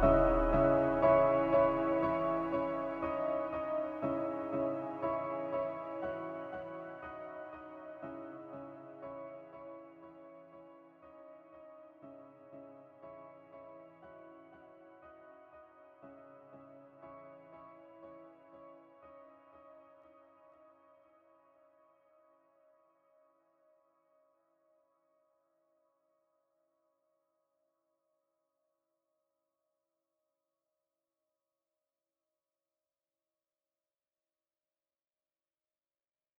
Bye. 0.00 0.39